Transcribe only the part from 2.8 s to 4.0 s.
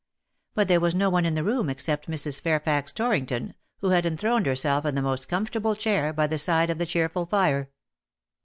Torrington, who